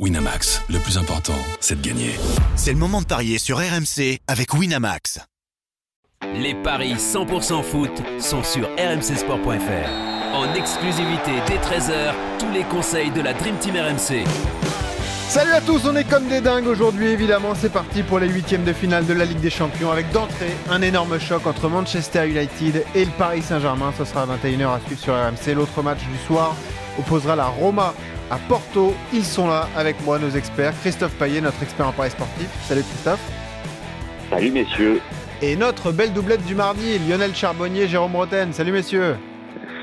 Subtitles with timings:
[0.00, 2.16] Winamax, le plus important, c'est de gagner.
[2.56, 5.20] C'est le moment de parier sur RMC avec Winamax.
[6.34, 10.34] Les paris 100% foot sont sur rmcsport.fr.
[10.34, 14.24] En exclusivité dès 13h, tous les conseils de la Dream Team RMC.
[15.28, 18.64] Salut à tous, on est comme des dingues aujourd'hui évidemment, c'est parti pour les huitièmes
[18.64, 22.84] de finale de la Ligue des Champions avec d'entrée un énorme choc entre Manchester United
[22.96, 25.54] et le Paris Saint-Germain, ce sera à 21h à suivre sur RMC.
[25.54, 26.56] L'autre match du soir
[26.98, 27.94] opposera la Roma
[28.34, 28.94] à Porto.
[29.12, 30.72] Ils sont là avec moi, nos experts.
[30.80, 32.48] Christophe Paillet, notre expert en paris sportif.
[32.62, 33.20] Salut Christophe.
[34.30, 35.00] Salut messieurs.
[35.40, 38.52] Et notre belle doublette du mardi, Lionel Charbonnier, Jérôme Bretagne.
[38.52, 39.16] Salut messieurs.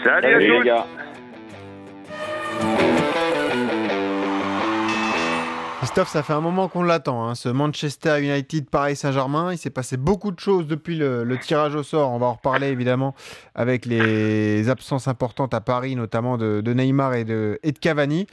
[0.04, 0.40] Salut, à tous.
[0.40, 0.86] les gars.
[5.92, 9.52] Christophe, ça fait un moment qu'on l'attend, hein, ce Manchester United Paris Saint-Germain.
[9.52, 12.14] Il s'est passé beaucoup de choses depuis le, tirage au sort.
[12.14, 13.14] On va en reparler évidemment
[13.56, 18.26] avec les absences importantes à Paris, notamment de, Neymar et de Cavani.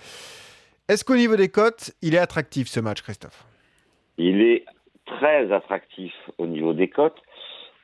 [0.89, 3.45] Est-ce qu'au niveau des cotes, il est attractif ce match, Christophe?
[4.19, 4.65] Il est
[5.07, 7.21] très attractif au niveau des cotes.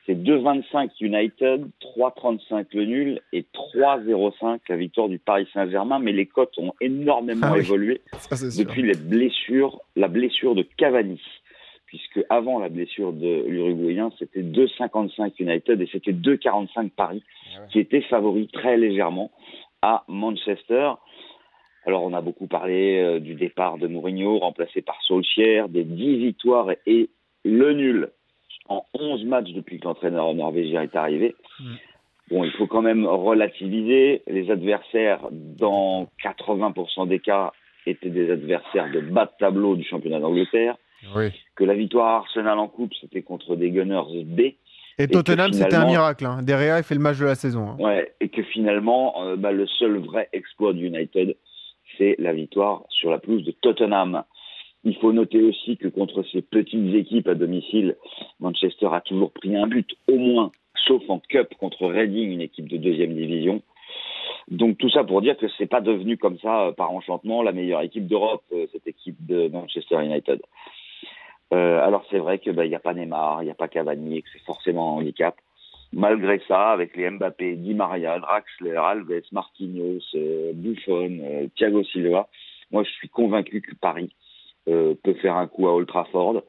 [0.05, 1.65] C'est 2,25 United,
[1.97, 3.43] 3,35 le nul et
[3.75, 5.97] 3,05 la victoire du Paris Saint-Germain.
[5.97, 10.61] Mais les cotes ont énormément Ah oui, évolué ça, depuis les blessures, la blessure de
[10.77, 11.19] Cavani.
[11.87, 17.23] Puisque avant la blessure de l'Uruguayen, c'était 2,55 United et c'était 2,45 Paris
[17.71, 19.31] qui était favori très légèrement
[19.81, 20.91] à Manchester.
[21.85, 26.17] Alors on a beaucoup parlé euh, du départ de Mourinho remplacé par Solskjaer, des 10
[26.17, 27.09] victoires et
[27.43, 28.09] le nul
[28.69, 31.35] en 11 matchs depuis que l'entraîneur norvégien est arrivé.
[32.31, 34.23] Bon, il faut quand même relativiser.
[34.27, 37.51] Les adversaires, dans 80% des cas,
[37.85, 40.75] étaient des adversaires de bas de tableau du championnat d'Angleterre.
[41.15, 41.25] Oui.
[41.55, 44.41] Que la victoire à Arsenal en coupe, c'était contre des Gunners B.
[44.97, 46.25] Et Tottenham, c'était un miracle.
[46.25, 46.39] Hein.
[46.41, 47.69] Derrière, il fait le match de la saison.
[47.71, 47.75] hein.
[47.79, 51.35] Ouais, et que finalement, euh, bah, le seul vrai exploit du United,
[51.97, 54.23] c'est la victoire sur la pelouse de Tottenham.
[54.85, 57.95] Il faut noter aussi que contre ces petites équipes à domicile,
[58.39, 60.51] Manchester a toujours pris un but, au moins,
[60.87, 63.63] sauf en Cup contre Reading, une équipe de deuxième division.
[64.47, 67.51] Donc tout ça pour dire que c'est pas devenu comme ça euh, par enchantement la
[67.51, 70.39] meilleure équipe d'Europe, euh, cette équipe de Manchester United.
[71.51, 73.67] Euh, alors c'est vrai que bah, il n'y a pas Neymar, il n'y a pas
[73.67, 75.35] Cavani, que c'est forcément un handicap.
[75.93, 80.03] Malgré ça, avec les Mbappé, Di Maria, Draxler, Alves, Marquinhos,
[80.53, 82.27] Buffon, Thiago Silva,
[82.69, 84.11] moi je suis convaincu que Paris
[84.65, 86.43] peut faire un coup à Old Trafford.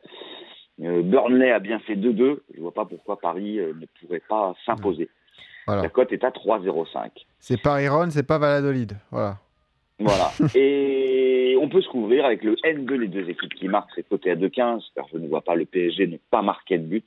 [0.82, 2.40] Euh, Burnley a bien fait 2-2.
[2.54, 5.08] Je vois pas pourquoi Paris euh, ne pourrait pas s'imposer.
[5.66, 5.82] Voilà.
[5.82, 7.10] La cote est à 3,05.
[7.38, 8.96] C'est pas Iron, c'est pas Valladolid.
[9.10, 9.38] Voilà.
[9.98, 10.30] Voilà.
[10.54, 14.30] Et on peut se couvrir avec le N2, les deux équipes qui marquent, c'est coté
[14.30, 17.06] à 2,15, car je ne vois pas le PSG ne pas marquer de but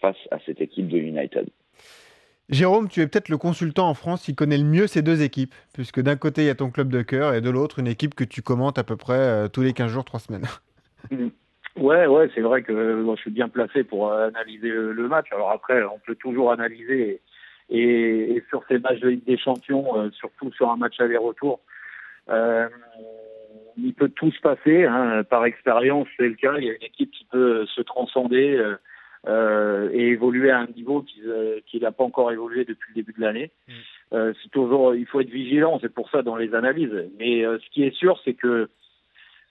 [0.00, 1.48] face à cette équipe de United.
[2.52, 5.54] Jérôme, tu es peut-être le consultant en France qui connaît le mieux ces deux équipes,
[5.72, 8.14] puisque d'un côté, il y a ton club de cœur et de l'autre, une équipe
[8.14, 10.46] que tu commentes à peu près euh, tous les 15 jours, 3 semaines.
[11.74, 15.26] Ouais, ouais, c'est vrai que euh, je suis bien placé pour euh, analyser le, match.
[15.32, 17.22] Alors après, on peut toujours analyser
[17.70, 21.60] et, sur ces matchs de Ligue des Champions, surtout sur un match aller-retour,
[22.28, 24.84] il peut tout se passer.
[24.84, 25.24] Hein.
[25.24, 26.56] Par expérience, c'est le cas.
[26.58, 28.62] Il y a une équipe qui peut se transcender
[29.26, 33.02] euh, et évoluer à un niveau qui euh, qui n'a pas encore évolué depuis le
[33.02, 33.50] début de l'année.
[34.12, 35.78] Euh, c'est toujours, il faut être vigilant.
[35.80, 37.10] C'est pour ça dans les analyses.
[37.18, 38.68] Mais euh, ce qui est sûr, c'est que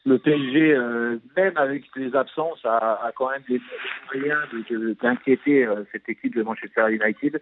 [0.06, 3.62] le PSG, euh, même avec les absences, a, a quand même des
[4.14, 7.42] moyens de- de- d'inquiéter euh, cette équipe de Manchester United.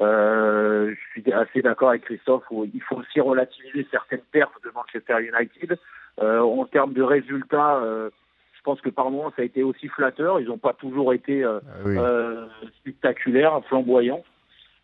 [0.00, 2.44] Euh, je suis assez d'accord avec Christophe.
[2.50, 5.78] où il faut aussi relativiser certaines pertes de Manchester United.
[6.20, 8.10] Euh, en termes de résultats, euh,
[8.58, 10.40] je pense que par moments ça a été aussi flatteur.
[10.40, 11.96] Ils n'ont pas toujours été euh, Ah oui.
[11.96, 12.46] euh,
[12.80, 14.24] spectaculaires, flamboyants.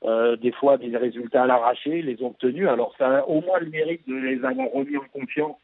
[0.04, 2.68] Euh, des fois, des résultats à l'arraché, ils les ont obtenus.
[2.68, 5.56] Alors, ça a au moins le mérite de les avoir remis en confiance.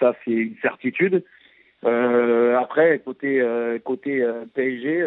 [0.00, 1.24] Ça, c'est une certitude.
[1.82, 3.42] Après, côté
[3.84, 5.06] côté PSG,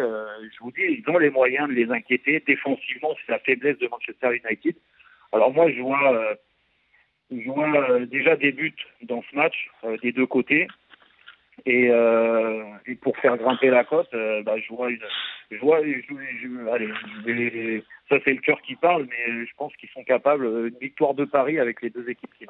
[0.52, 2.42] je vous dis, ils ont les moyens de les inquiéter.
[2.44, 4.74] Défensivement, c'est la faiblesse de Manchester United.
[5.32, 6.36] Alors moi, je vois,
[7.30, 9.70] je vois déjà des buts dans ce match
[10.02, 10.66] des deux côtés.
[11.66, 14.98] Et, euh, et pour faire grimper la cote, euh, bah, je vois une,
[15.50, 15.92] je vois, je,
[16.42, 16.88] je- allez,
[17.26, 20.78] je vais- ça c'est le cœur qui parle, mais je pense qu'ils sont capables une
[20.80, 22.46] victoire de Paris avec les deux équipes qui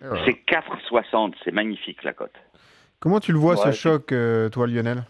[0.00, 0.24] voilà.
[0.24, 2.34] C'est 4,60, c'est magnifique la cote.
[3.00, 5.02] Comment tu le vois ce choc, euh, toi, Lionel?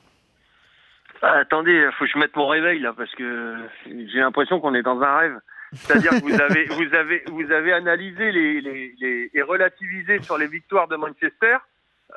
[1.22, 3.56] Ah, attendez, faut que je mette mon réveil là parce que
[3.86, 5.38] j'ai l'impression qu'on est dans un rêve.
[5.74, 10.38] C'est-à-dire que vous avez, vous avez, vous avez analysé les, les, les- et relativisé sur
[10.38, 11.56] les victoires de Manchester,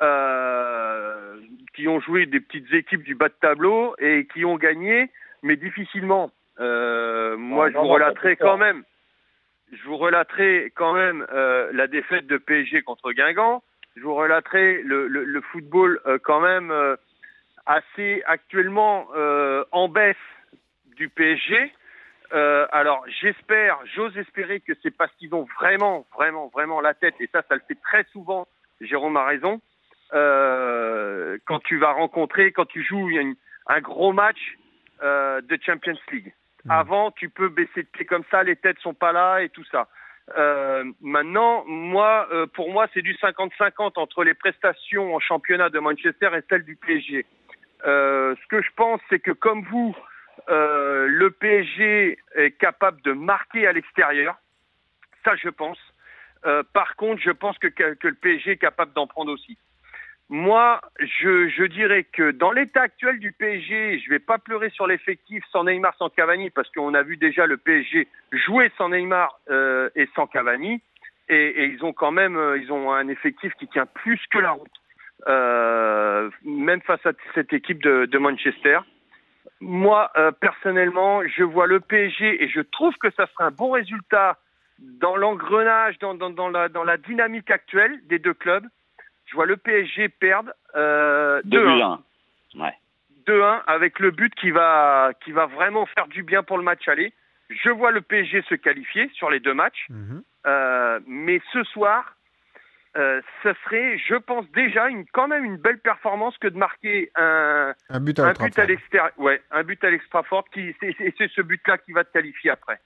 [0.00, 0.81] euh,
[1.74, 5.10] qui ont joué des petites équipes du bas de tableau et qui ont gagné,
[5.42, 6.30] mais difficilement.
[6.60, 8.84] Euh, moi, je vous non, relaterai quand même,
[9.72, 13.62] je vous relaterai quand même euh, la défaite de PSG contre Guingamp.
[13.96, 16.96] je vous relaterai le, le, le football euh, quand même euh,
[17.66, 20.16] assez actuellement euh, en baisse
[20.96, 21.72] du PSG.
[22.34, 27.14] Euh, alors j'espère, j'ose espérer que c'est parce qu'ils ont vraiment, vraiment, vraiment la tête,
[27.20, 28.46] et ça, ça le fait très souvent,
[28.80, 29.60] Jérôme a raison,
[30.12, 33.36] euh, quand tu vas rencontrer, quand tu joues une-
[33.68, 34.58] un gros match
[35.02, 36.32] euh, de Champions League.
[36.68, 39.64] Avant, tu peux baisser de pied comme ça, les têtes sont pas là et tout
[39.64, 39.88] ça.
[40.38, 45.80] Euh, maintenant, moi, euh, pour moi, c'est du 50-50 entre les prestations en championnat de
[45.80, 47.26] Manchester et celles du PSG.
[47.84, 49.96] Euh, ce que je pense, c'est que comme vous,
[50.48, 54.36] euh, le PSG est capable de marquer à l'extérieur.
[55.24, 55.78] Ça, je pense.
[56.46, 59.58] Euh, par contre, je pense que, que, que le PSG est capable d'en prendre aussi.
[60.28, 64.86] Moi, je, je dirais que dans l'état actuel du PSG, je vais pas pleurer sur
[64.86, 69.38] l'effectif sans Neymar, sans Cavani, parce qu'on a vu déjà le PSG jouer sans Neymar
[69.50, 70.80] euh, et sans Cavani,
[71.28, 74.38] et, et ils ont quand même, euh, ils ont un effectif qui tient plus que
[74.38, 74.72] la route,
[75.28, 78.78] euh, même face à cette équipe de, de Manchester.
[79.60, 83.70] Moi, euh, personnellement, je vois le PSG et je trouve que ça serait un bon
[83.70, 84.38] résultat
[84.78, 88.66] dans l'engrenage, dans, dans, dans, la, dans la dynamique actuelle des deux clubs.
[89.32, 92.00] Je vois le PSG perdre euh, 2-1.
[92.54, 92.60] 2-1.
[92.62, 92.74] Ouais.
[93.26, 96.86] 2-1 avec le but qui va, qui va vraiment faire du bien pour le match
[96.86, 97.14] aller.
[97.48, 99.86] Je vois le PSG se qualifier sur les deux matchs.
[99.88, 100.22] Mhm.
[100.46, 102.14] Euh, mais ce soir,
[102.98, 107.10] euh, ce serait, je pense déjà, une, quand même une belle performance que de marquer
[107.16, 108.66] un, Un but à un Old but à Trafford.
[108.68, 109.12] l'extérieur.
[109.16, 110.44] Ouais, un but à l'extra fort.
[110.50, 112.80] Qui, c'est, c'est- c'est ce but-là qui va te qualifier après.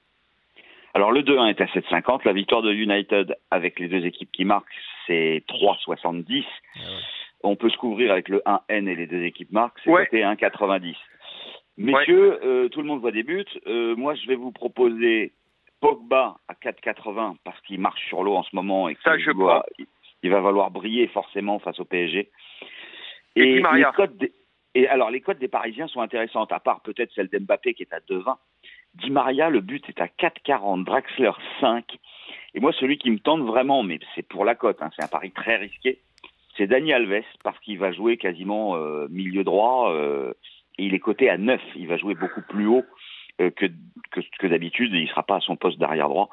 [0.97, 2.23] Alors le 2-1 est à 7,50.
[2.25, 4.65] La victoire de United avec les deux équipes qui marquent,
[5.07, 6.43] c'est 3,70.
[7.43, 10.07] On peut se couvrir avec le 1N et les deux équipes marquent, c'est Ouais.
[10.07, 10.97] côté 1,90.
[11.77, 13.45] Messieurs, euh, tout le monde voit des buts.
[13.67, 15.33] Euh, moi, je vais vous proposer
[15.83, 19.31] Pogba à 4,80 parce qu'il marche sur l'eau en ce moment et Ça, qu'il je
[19.33, 19.67] doit-
[20.23, 22.31] il va valoir briller forcément face au PSG.
[23.37, 23.89] Et Maria.
[23.89, 24.33] les cotes des-
[24.75, 27.93] et alors les cotes des Parisiens sont intéressantes, à part peut-être celle d'Mbappé qui est
[27.93, 28.39] à 2,20.
[29.03, 31.85] Di Maria, le but est à 4,40, Draxler 5.
[32.55, 35.09] Et moi, celui qui me tente vraiment, mais c'est pour la cote, hein, c'est un
[35.09, 36.01] pari très risqué,
[36.57, 40.33] c'est Dani Alves parce qu'il va jouer quasiment euh, milieu droit euh,
[40.79, 41.61] et il est coté à 9.
[41.77, 42.85] Il va jouer beaucoup plus haut
[43.41, 43.67] euh, que,
[44.11, 46.31] que, que d'habitude et il sera pas à son poste d'arrière droit.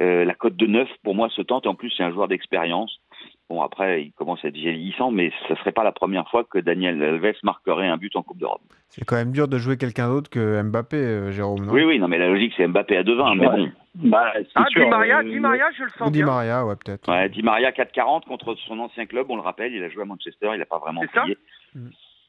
[0.00, 1.64] Euh, la cote de 9, pour moi, se tente.
[1.66, 3.00] Et en plus, c'est un joueur d'expérience.
[3.48, 6.58] Bon, après, il commence à être vieillissant, mais ce serait pas la première fois que
[6.58, 8.60] Daniel Alves marquerait un but en Coupe d'Europe.
[8.88, 11.72] C'est quand même dur de jouer quelqu'un d'autre que Mbappé, euh, Jérôme, non?
[11.72, 13.36] Oui, oui, non, mais la logique, c'est Mbappé à 2,20.
[13.38, 16.18] Mais bon, Bah, Ah, sûr, Di Maria, euh, Di Maria, je le Ou sens Di
[16.18, 16.26] bien.
[16.26, 17.08] Maria, ouais, peut-être.
[17.08, 20.06] ouais, Di Maria 4,40 contre son ancien club, on le rappelle, il a joué à
[20.06, 21.20] Manchester, il n'a pas vraiment C'est ça?
[21.20, 21.38] brillé.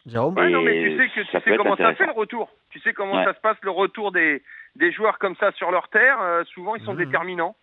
[0.05, 0.37] Jérôme?
[0.37, 2.49] Ouais, non, mais tu sais, que, tu sais comment ça fait le retour.
[2.69, 3.25] Tu sais comment Ouais.
[3.25, 4.41] ça se passe le retour des,
[4.75, 6.17] des joueurs comme ça sur leur terre.
[6.21, 6.99] euh, souvent, ils sont Mhm.
[7.05, 7.55] déterminants.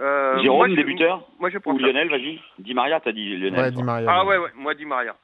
[0.00, 1.86] Euh, Jérôme, moi, je- débuteur Moi, je prends Ou ça.
[1.86, 2.38] Lionel, vas-y.
[2.58, 3.60] Di Maria, t'as dit Lionel.
[3.60, 4.06] Ouais, Di Maria.
[4.10, 5.14] Ah ouais, ouais, moi, Di Maria.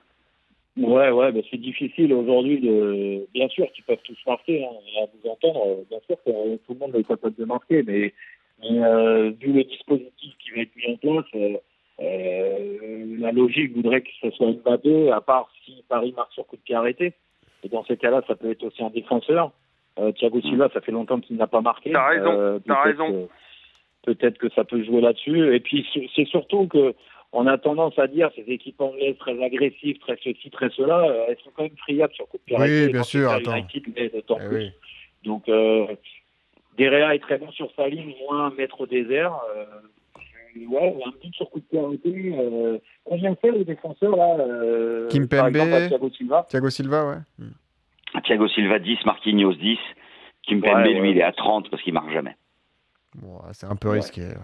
[0.76, 3.26] Ouais, ouais, bah, c'est difficile aujourd'hui de.
[3.34, 4.68] Bien sûr qu'ils peuvent tous marquer, hein,
[5.02, 5.60] à vous entendre.
[5.66, 8.12] euh, Bien sûr que euh, tout le monde est capable de marquer, mais,
[8.60, 11.52] mais euh, vu le dispositif qui va être mis en place,
[13.18, 16.62] la logique voudrait que ce soit Mbappé, à part si Paris marque sur coup de
[16.62, 17.12] pied arrêté.
[17.64, 19.50] Et dans ces cas-là, ça peut être aussi un défenseur.
[19.98, 21.90] Euh, Thiago Silva, ça fait longtemps qu'il n'a pas marqué.
[21.90, 23.28] T'as raison, Euh, t'as raison.
[24.04, 25.54] Peut-être que ça peut jouer là-dessus.
[25.54, 26.94] Et puis c'est- surtout que
[27.32, 31.26] on a tendance à dire ces équipes anglaises très agressives, très ceci, très cela, euh,
[31.28, 32.92] elles sont quand même friables sur coup de pied Oui, arrêté.
[32.92, 33.54] bien sûr, attends.
[33.56, 34.56] United d'autant Eh plus.
[34.56, 34.70] oui.
[35.24, 35.86] Donc, euh,
[36.78, 39.34] Derea est très bon sur sa ligne, moins mettre au désert.
[39.56, 39.66] Euh,
[40.68, 42.32] ouais, un but sur coup de pied arrêté.
[42.38, 46.46] Euh, combien fait le défenseur là euh, exemple, à Thiago Silva.
[46.48, 48.20] Thiago Silva, ouais.
[48.24, 49.78] Thiago Silva 10, Marquinhos 10.
[50.46, 51.10] Kimpembe, Ouais, lui, ouais.
[51.10, 52.34] il est à 30 parce qu'il marque jamais.
[53.20, 54.22] Bon, c'est un peu risqué.
[54.22, 54.34] ouais.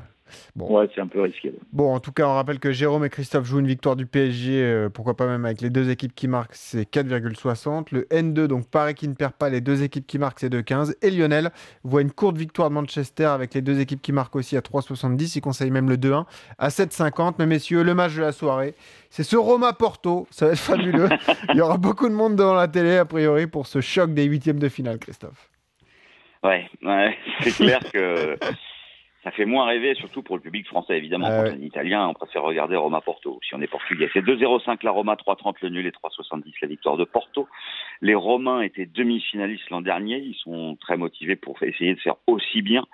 [0.56, 0.74] Bon.
[0.74, 1.52] Ouais, c'est un peu risqué.
[1.72, 4.62] Bon, en tout cas, on rappelle que Jérôme et Christophe jouent une victoire du PSG,
[4.62, 7.88] euh, pourquoi pas même avec les deux équipes qui marquent, c'est 4,60.
[7.92, 10.94] Le N2, donc Paris qui ne perd pas, les deux équipes qui marquent, c'est 2,15.
[11.02, 11.50] Et Lionel
[11.82, 15.32] voit une courte victoire de Manchester avec les deux équipes qui marquent aussi à 3,70.
[15.36, 16.24] Il conseille même le 2-1
[16.58, 17.34] à 7,50.
[17.38, 18.74] Mais messieurs, le match de la soirée,
[19.10, 20.26] c'est ce Roma-Porto.
[20.30, 21.08] Ça va être fabuleux.
[21.50, 24.24] Il y aura beaucoup de monde devant la télé, a priori, pour ce choc des
[24.24, 25.50] huitièmes de finale, Christophe.
[26.44, 28.36] Ouais, ouais c'est clair que
[29.24, 31.26] ça fait moins rêver, surtout pour le public français, évidemment.
[31.30, 34.10] Ah Quand on est italien, on préfère regarder Roma Porto, si on est portugais.
[34.12, 37.48] C'est 2,05 la Roma, 3,30 le nul et 3,70 la victoire de Porto.
[38.02, 40.18] Les Romains étaient demi-finalistes l'an dernier.
[40.18, 42.84] Ils sont très motivés pour essayer de faire aussi bien.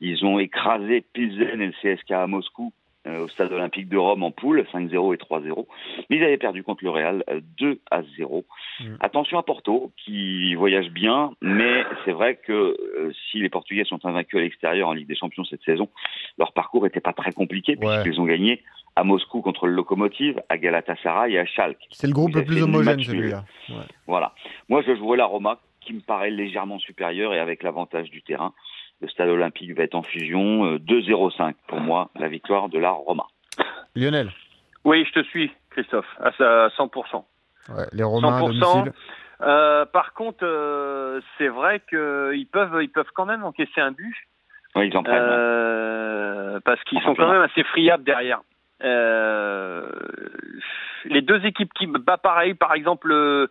[0.00, 2.72] Ils ont écrasé Pilsen et le CSK à Moscou
[3.06, 5.66] au stade olympique de Rome en poule, 5-0 et 3-0.
[6.10, 8.44] Mais ils avaient perdu contre le Real, euh, 2 à 0.
[8.80, 8.84] Mm.
[9.00, 14.04] Attention à Porto, qui voyage bien, mais c'est vrai que euh, si les Portugais sont
[14.04, 15.88] invaincus à l'extérieur en Ligue des Champions cette saison,
[16.38, 18.02] leur parcours n'était pas très compliqué, Ouais.
[18.02, 18.62] puisqu'ils ont gagné
[18.96, 21.78] à Moscou contre le Lokomotiv, à Galatasaray et à Schalke.
[21.90, 23.44] C'est le groupe le plus homogène celui-là.
[24.06, 24.34] Voilà.
[24.68, 28.52] Moi, je jouais la Roma, qui me paraît légèrement supérieure et avec l'avantage du terrain.
[29.00, 30.64] Le stade olympique va être en fusion.
[30.64, 33.24] euh, 2-0-5 pour moi, la victoire de la Roma.
[33.94, 34.30] Lionel,
[34.84, 37.26] Oui, je te suis, Christophe, à sa- 100%.
[37.70, 38.46] ouais, les Romains à 100%.
[38.82, 38.92] domicile.
[39.42, 44.14] Euh, par contre, euh, c'est vrai qu'ils peuvent, ils peuvent quand même encaisser un but.
[44.74, 45.16] Oui, ils en prennent.
[45.16, 45.20] hein.
[45.20, 48.40] Euh, parce qu'ils sont quand même assez friables derrière.
[48.82, 49.88] Euh,
[51.04, 53.46] les deux équipes qui battent pareil, par exemple, euh,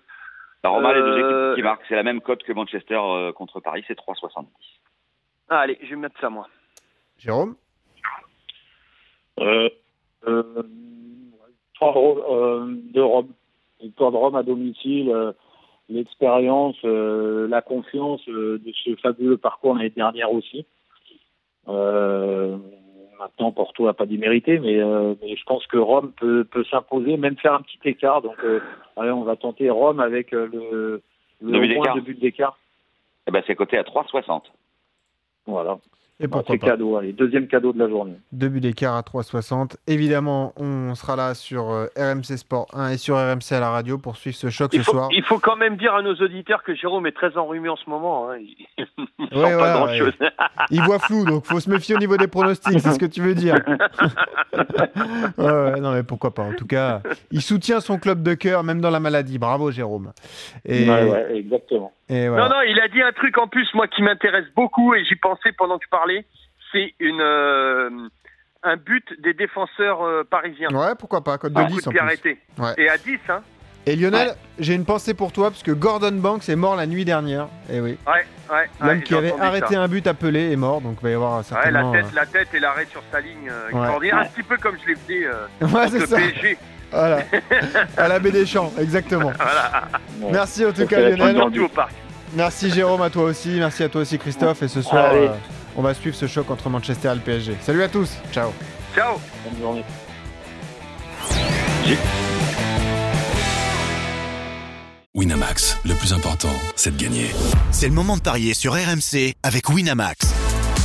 [0.63, 3.31] La Roma, les deux euh, équipes qui marquent, c'est la même cote que Manchester euh,
[3.31, 4.45] contre Paris, c'est 3,70.
[5.49, 6.47] Ah, allez, je vais mettre ça moi.
[7.17, 7.55] Jérôme
[9.39, 9.69] Euh,
[10.27, 10.63] euh,
[11.73, 13.33] victoire de, euh, de Rome.
[13.81, 15.33] Victoire de Rome à domicile, euh,
[15.89, 20.65] l'expérience, euh, la confiance euh, de ce fabuleux parcours l'année dernière aussi.
[21.67, 22.57] Euh,
[23.19, 27.17] maintenant, Porto n'a pas démérité, mais, euh, mais je pense que Rome peut, peut s'imposer,
[27.17, 28.21] même faire un petit écart.
[28.21, 28.61] Donc, euh,
[28.97, 31.01] allez, on va tenter Rome avec euh, le,
[31.41, 31.95] le d'écart.
[31.95, 32.57] deux buts d'écart.
[33.27, 34.43] Eh ben, c'est coté à 3,60.
[35.45, 35.77] Voilà.
[36.21, 36.95] Et pourquoi pas cadeau.
[36.95, 38.15] Allez, deuxième cadeau de la journée.
[38.31, 39.75] Deux buts d'écart à 3,60.
[39.85, 43.97] Évidemment, on sera là sur euh, RMC Sport 1 et sur RMC à la radio
[43.97, 45.09] pour suivre ce choc Il ce faut, soir.
[45.11, 47.89] il faut quand même dire à nos auditeurs que Jérôme est très enrumé en ce
[47.89, 48.29] moment.
[48.31, 48.37] Hein.
[48.39, 48.55] Il
[49.19, 50.13] Ouais, pas voilà, grand-chose.
[50.71, 53.21] Il voit flou, donc faut se méfier au niveau des pronostics, c'est ce que tu
[53.21, 53.55] veux dire.
[55.37, 56.43] ouais, ouais, non mais pourquoi pas.
[56.43, 59.37] En tout cas, il soutient son club de cœur, même dans la maladie.
[59.37, 60.13] Bravo Jérôme.
[60.63, 61.91] Et, Ouais, ouais, exactement.
[62.09, 62.43] Et voilà.
[62.47, 65.15] Non, non, il a dit un truc en plus, moi, qui m'intéresse beaucoup, et j'y
[65.15, 66.25] pensais pendant que tu parlais.
[66.71, 67.89] C'est une euh,
[68.63, 70.69] un but des défenseurs euh, parisiens.
[70.71, 71.37] Ouais, pourquoi pas.
[71.37, 71.99] Code de Un coup 10 de en plus.
[71.99, 72.39] arrêté.
[72.57, 72.73] Ouais.
[72.77, 73.41] Et à 10, hein
[73.85, 77.05] Et Lionel, j'ai une pensée pour toi parce que Gordon Banks est mort la nuit
[77.05, 77.47] dernière.
[77.71, 77.97] Et oui.
[78.07, 78.69] Ouais, ouais.
[78.81, 79.81] L'homme ouais, qui avait arrêté ça.
[79.83, 81.91] un but appelé est mort, donc il va y avoir Ouais, certainement.
[81.93, 83.77] la tête, la tête et l'arrêt sur sa ligne euh, Ouais.
[83.79, 84.17] extraordinaire.
[84.17, 86.17] Un petit peu comme je l'ai fait euh, euh, Ouais, contre le ça.
[86.17, 86.57] PSG.
[86.95, 87.19] Voilà.
[87.97, 89.31] À la baie des Champs, exactement.
[89.37, 89.83] Voilà.
[90.31, 91.59] Merci en tout cas Lionel.
[91.59, 91.91] au parc.
[92.33, 95.27] Merci Jérôme à toi aussi, merci à toi aussi Christophe et ce soir euh,
[95.77, 97.55] on va suivre ce choc entre Manchester et le PSG.
[97.61, 98.51] Salut à tous, ciao.
[98.95, 99.83] Ciao Bonne journée.
[105.13, 107.27] Winamax, le plus important, c'est de gagner.
[107.71, 110.44] C'est le moment de parier sur RMC avec Winamax.